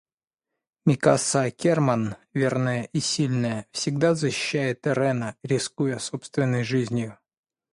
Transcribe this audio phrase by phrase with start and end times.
[0.87, 7.19] Микаса Аккерман, верная и сильная, всегда защищает Эрена, рискуя собственной жизнью.